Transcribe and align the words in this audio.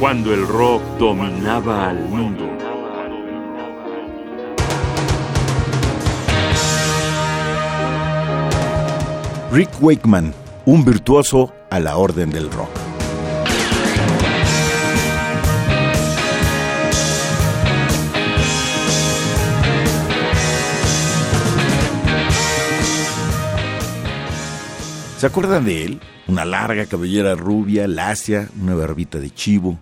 cuando 0.00 0.32
el 0.32 0.48
rock 0.48 0.82
dominaba 0.98 1.90
al 1.90 1.98
mundo. 2.08 2.48
Rick 9.52 9.70
Wakeman, 9.78 10.32
un 10.64 10.86
virtuoso 10.86 11.52
a 11.68 11.78
la 11.80 11.98
orden 11.98 12.30
del 12.30 12.50
rock. 12.50 12.70
¿Se 25.18 25.26
acuerdan 25.26 25.66
de 25.66 25.84
él? 25.84 26.00
Una 26.26 26.46
larga 26.46 26.86
cabellera 26.86 27.34
rubia, 27.34 27.86
lacia, 27.86 28.48
una 28.58 28.74
barbita 28.74 29.18
de 29.18 29.30
chivo, 29.30 29.78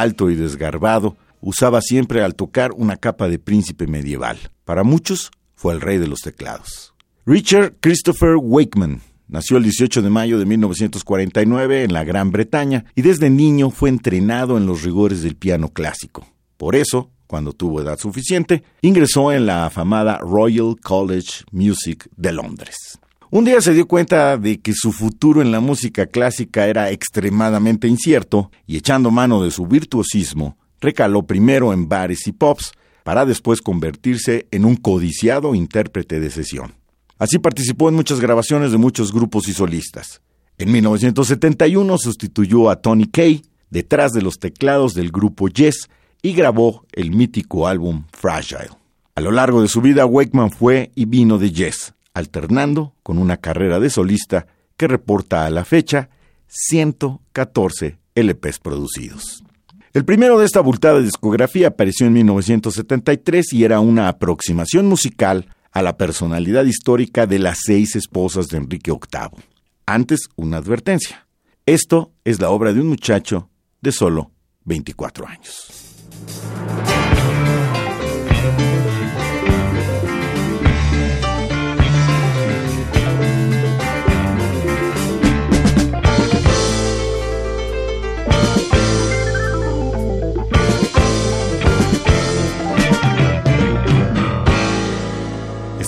alto 0.00 0.30
y 0.30 0.34
desgarbado, 0.34 1.16
usaba 1.40 1.80
siempre 1.80 2.22
al 2.22 2.34
tocar 2.34 2.72
una 2.72 2.96
capa 2.96 3.28
de 3.28 3.38
príncipe 3.38 3.86
medieval. 3.86 4.38
Para 4.64 4.82
muchos 4.82 5.30
fue 5.54 5.74
el 5.74 5.80
rey 5.80 5.98
de 5.98 6.08
los 6.08 6.20
teclados. 6.20 6.94
Richard 7.24 7.74
Christopher 7.80 8.36
Wakeman 8.36 9.00
nació 9.28 9.56
el 9.56 9.64
18 9.64 10.02
de 10.02 10.10
mayo 10.10 10.38
de 10.38 10.46
1949 10.46 11.84
en 11.84 11.92
la 11.92 12.04
Gran 12.04 12.30
Bretaña 12.30 12.84
y 12.94 13.02
desde 13.02 13.30
niño 13.30 13.70
fue 13.70 13.88
entrenado 13.88 14.56
en 14.56 14.66
los 14.66 14.82
rigores 14.82 15.22
del 15.22 15.36
piano 15.36 15.70
clásico. 15.70 16.26
Por 16.56 16.76
eso, 16.76 17.10
cuando 17.26 17.52
tuvo 17.52 17.80
edad 17.80 17.98
suficiente, 17.98 18.62
ingresó 18.82 19.32
en 19.32 19.46
la 19.46 19.66
afamada 19.66 20.18
Royal 20.18 20.76
College 20.80 21.44
Music 21.50 22.08
de 22.16 22.32
Londres. 22.32 22.98
Un 23.36 23.44
día 23.44 23.60
se 23.60 23.74
dio 23.74 23.86
cuenta 23.86 24.38
de 24.38 24.62
que 24.62 24.72
su 24.72 24.92
futuro 24.92 25.42
en 25.42 25.52
la 25.52 25.60
música 25.60 26.06
clásica 26.06 26.68
era 26.68 26.90
extremadamente 26.90 27.86
incierto 27.86 28.50
y 28.66 28.78
echando 28.78 29.10
mano 29.10 29.42
de 29.42 29.50
su 29.50 29.66
virtuosismo, 29.66 30.56
recaló 30.80 31.26
primero 31.26 31.74
en 31.74 31.86
bares 31.86 32.26
y 32.28 32.32
pops 32.32 32.72
para 33.04 33.26
después 33.26 33.60
convertirse 33.60 34.48
en 34.52 34.64
un 34.64 34.74
codiciado 34.76 35.54
intérprete 35.54 36.18
de 36.18 36.30
sesión. 36.30 36.76
Así 37.18 37.38
participó 37.38 37.90
en 37.90 37.96
muchas 37.96 38.20
grabaciones 38.20 38.72
de 38.72 38.78
muchos 38.78 39.12
grupos 39.12 39.48
y 39.48 39.52
solistas. 39.52 40.22
En 40.56 40.72
1971 40.72 41.98
sustituyó 41.98 42.70
a 42.70 42.76
Tony 42.76 43.04
Kay 43.04 43.42
detrás 43.68 44.14
de 44.14 44.22
los 44.22 44.38
teclados 44.38 44.94
del 44.94 45.10
grupo 45.12 45.48
Yes 45.48 45.90
y 46.22 46.32
grabó 46.32 46.86
el 46.90 47.10
mítico 47.10 47.68
álbum 47.68 48.04
Fragile. 48.14 48.70
A 49.14 49.20
lo 49.20 49.30
largo 49.30 49.60
de 49.60 49.68
su 49.68 49.82
vida, 49.82 50.06
Wakeman 50.06 50.50
fue 50.50 50.90
y 50.94 51.04
vino 51.04 51.36
de 51.36 51.52
Yes, 51.52 51.92
alternando 52.16 52.94
con 53.02 53.18
una 53.18 53.36
carrera 53.36 53.78
de 53.78 53.90
solista 53.90 54.46
que 54.78 54.88
reporta 54.88 55.44
a 55.44 55.50
la 55.50 55.66
fecha 55.66 56.08
114 56.46 57.98
LPs 58.14 58.58
producidos. 58.58 59.44
El 59.92 60.06
primero 60.06 60.38
de 60.38 60.46
esta 60.46 60.60
abultada 60.60 61.00
discografía 61.00 61.68
apareció 61.68 62.06
en 62.06 62.14
1973 62.14 63.52
y 63.52 63.64
era 63.64 63.80
una 63.80 64.08
aproximación 64.08 64.86
musical 64.86 65.48
a 65.72 65.82
la 65.82 65.98
personalidad 65.98 66.64
histórica 66.64 67.26
de 67.26 67.38
las 67.38 67.58
seis 67.62 67.94
esposas 67.96 68.46
de 68.46 68.56
Enrique 68.56 68.90
VIII. 68.90 69.44
Antes, 69.84 70.20
una 70.36 70.56
advertencia. 70.56 71.26
Esto 71.66 72.12
es 72.24 72.40
la 72.40 72.48
obra 72.48 72.72
de 72.72 72.80
un 72.80 72.88
muchacho 72.88 73.50
de 73.82 73.92
solo 73.92 74.30
24 74.64 75.28
años. 75.28 75.85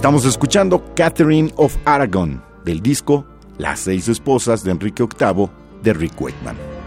Estamos 0.09 0.25
escuchando 0.25 0.83
Catherine 0.95 1.53
of 1.57 1.77
Aragon 1.85 2.43
del 2.65 2.81
disco 2.81 3.27
Las 3.59 3.81
seis 3.81 4.09
esposas 4.09 4.65
de 4.65 4.71
Enrique 4.71 5.03
VIII 5.03 5.51
de 5.83 5.93
Rick 5.93 6.19
Wakeman. 6.19 6.78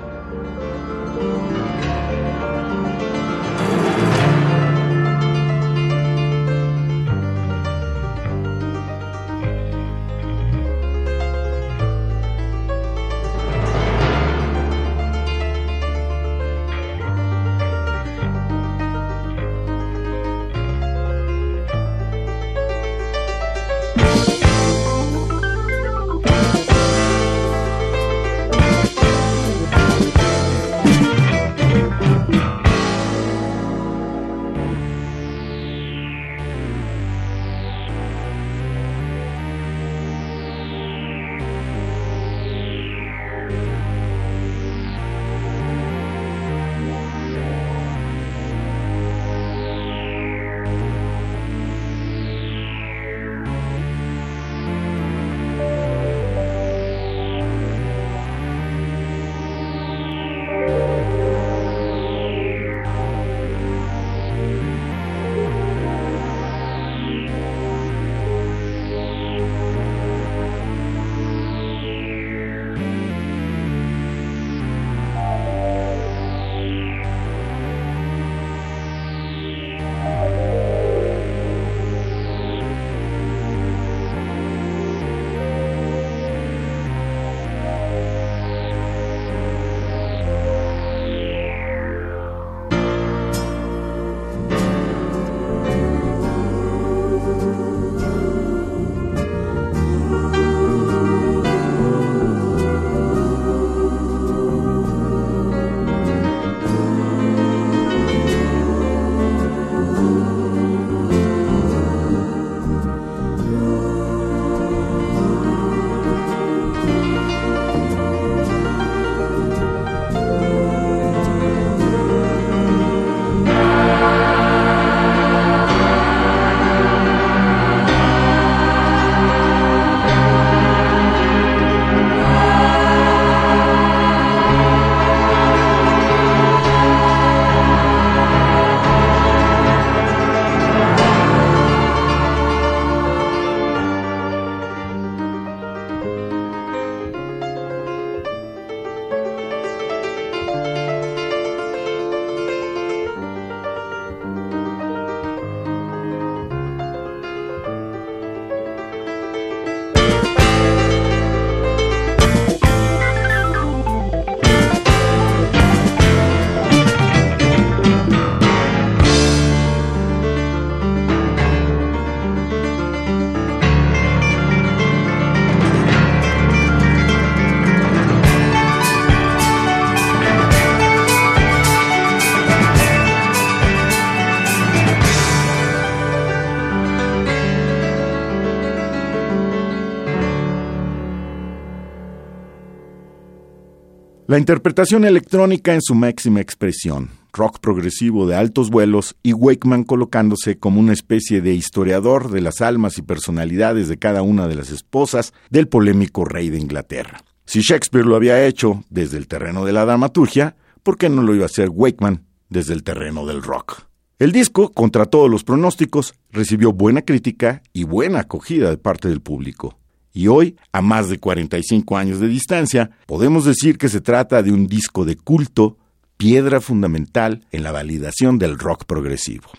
La 194.32 194.38
interpretación 194.38 195.04
electrónica 195.04 195.74
en 195.74 195.82
su 195.82 195.94
máxima 195.94 196.40
expresión, 196.40 197.10
rock 197.34 197.60
progresivo 197.60 198.26
de 198.28 198.38
altos 198.38 198.70
vuelos 198.70 199.18
y 199.24 199.34
Wakeman 199.34 199.84
colocándose 199.84 200.58
como 200.58 200.80
una 200.80 200.94
especie 200.94 201.42
de 201.42 201.54
historiador 201.54 202.32
de 202.32 202.40
las 202.40 202.62
almas 202.62 202.98
y 202.98 203.02
personalidades 203.02 203.90
de 203.90 203.98
cada 203.98 204.22
una 204.22 204.48
de 204.48 204.56
las 204.56 204.70
esposas 204.70 205.34
del 205.50 205.68
polémico 205.68 206.24
rey 206.24 206.50
de 206.50 206.60
Inglaterra. 206.60 207.26
Si 207.44 207.60
Shakespeare 207.60 208.06
lo 208.06 208.16
había 208.16 208.46
hecho 208.46 208.86
desde 208.90 209.18
el 209.18 209.28
terreno 209.28 209.66
de 209.66 209.74
la 209.74 209.84
dramaturgia, 209.84 210.56
¿por 210.82 210.98
qué 210.98 211.10
no 211.10 211.24
lo 211.24 211.36
iba 211.36 211.44
a 211.44 211.48
hacer 211.48 211.68
Wakeman 211.68 212.24
desde 212.48 212.74
el 212.74 212.84
terreno 212.84 213.26
del 213.26 213.44
rock? 213.44 213.82
El 214.18 214.32
disco, 214.32 214.72
contra 214.72 215.08
todos 215.08 215.30
los 215.30 215.44
pronósticos, 215.44 216.14
recibió 216.30 216.72
buena 216.72 217.02
crítica 217.02 217.64
y 217.74 217.84
buena 217.84 218.22
acogida 218.22 218.70
de 218.70 218.78
parte 218.78 219.10
del 219.10 219.20
público. 219.20 219.81
Y 220.14 220.28
hoy, 220.28 220.58
a 220.72 220.82
más 220.82 221.10
de 221.10 221.20
45 221.20 221.98
años 221.98 222.20
de 222.20 222.28
distancia, 222.28 222.92
podemos 223.06 223.46
decir 223.46 223.78
que 223.78 223.90
se 223.90 224.02
trata 224.02 224.44
de 224.44 224.52
un 224.52 224.68
disco 224.68 225.06
de 225.06 225.16
culto, 225.16 225.78
piedra 226.18 226.62
fundamental 226.62 227.46
en 227.52 227.64
la 227.64 227.72
validación 227.72 228.38
del 228.38 228.60
rock 228.60 228.86
progresivo. 228.86 229.50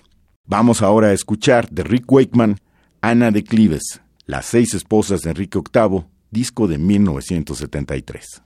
Vamos 0.47 0.83
ahora 0.83 1.09
a 1.09 1.13
escuchar 1.13 1.69
de 1.71 1.83
Rick 1.83 2.11
Wakeman, 2.11 2.59
Ana 3.01 3.31
de 3.31 3.43
Clives, 3.43 4.01
Las 4.27 4.47
seis 4.47 4.75
esposas 4.75 5.23
de 5.23 5.31
Enrique 5.31 5.59
VIII, 5.59 6.05
disco 6.31 6.69
de 6.69 6.79
1973. 6.79 8.43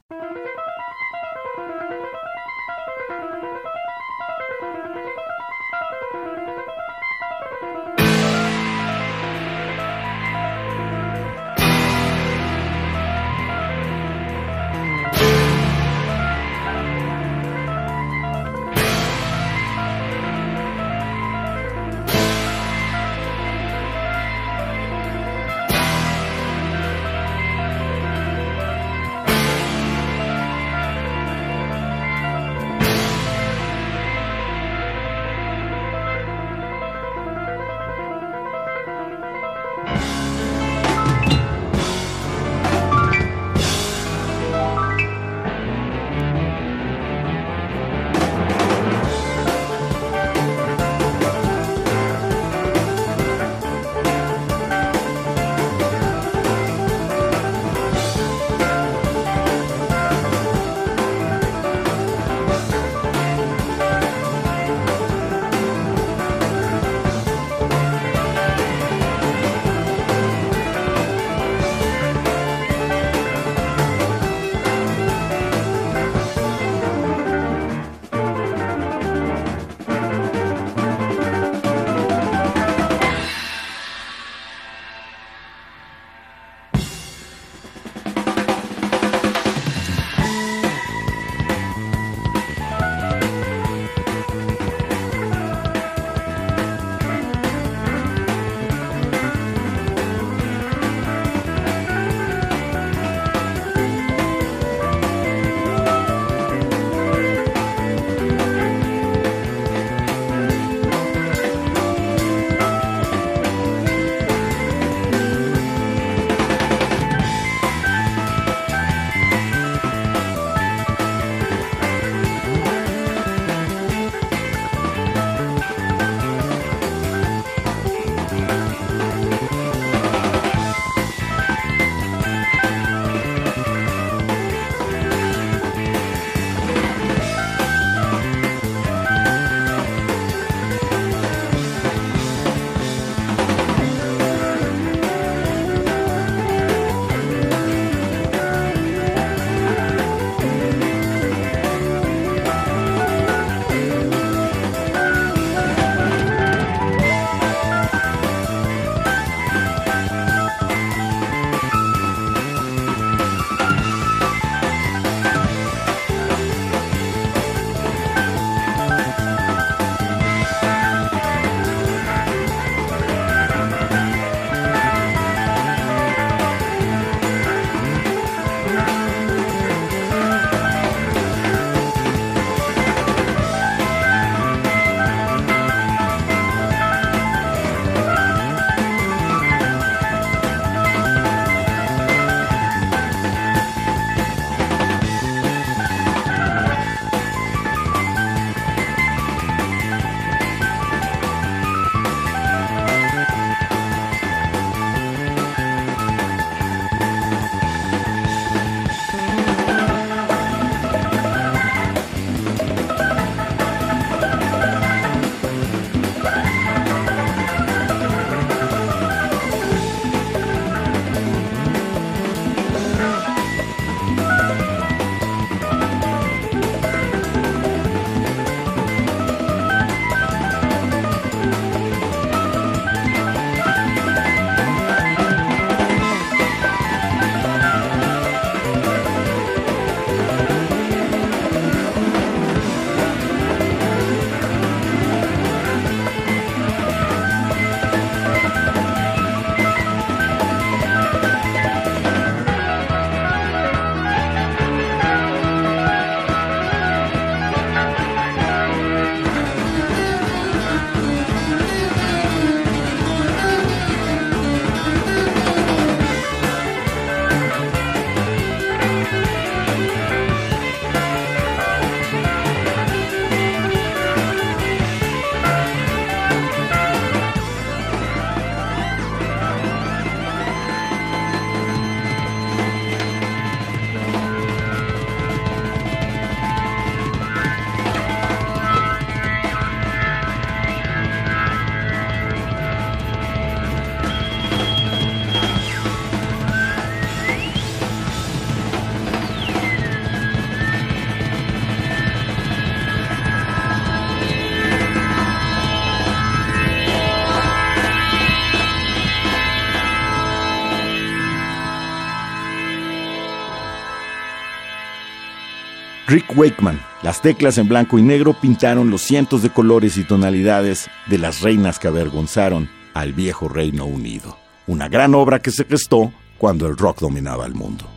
Rick 316.09 316.37
Wakeman. 316.37 316.81
Las 317.03 317.21
teclas 317.21 317.59
en 317.59 317.69
blanco 317.69 317.99
y 317.99 318.03
negro 318.03 318.33
pintaron 318.41 318.91
los 318.91 319.03
cientos 319.03 319.43
de 319.43 319.51
colores 319.51 319.97
y 319.97 320.05
tonalidades 320.05 320.89
de 321.07 321.19
las 321.19 321.41
reinas 321.41 321.81
que 321.81 321.89
avergonzaron 321.89 322.69
al 322.95 323.13
viejo 323.13 323.49
Reino 323.49 323.87
Unido. 323.87 324.39
Una 324.69 324.89
gran 324.89 325.15
obra 325.15 325.41
que 325.41 325.51
se 325.51 325.65
gestó 325.65 326.13
cuando 326.39 326.67
el 326.67 326.77
rock 326.77 327.01
dominaba 327.01 327.45
el 327.47 327.55
mundo. 327.55 327.96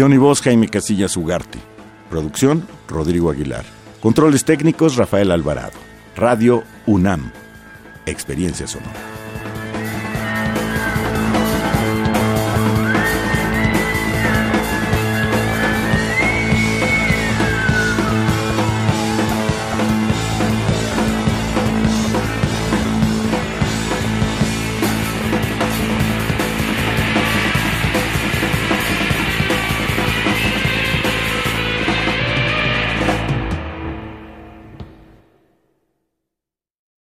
Guión 0.00 0.14
y 0.14 0.16
voz 0.16 0.40
Jaime 0.40 0.66
Casillas 0.66 1.14
Ugarte. 1.18 1.58
Producción 2.08 2.66
Rodrigo 2.88 3.30
Aguilar. 3.30 3.66
Controles 4.00 4.46
técnicos 4.46 4.96
Rafael 4.96 5.30
Alvarado. 5.30 5.76
Radio 6.16 6.64
UNAM. 6.86 7.30
Experiencia 8.06 8.66
sonora. 8.66 9.09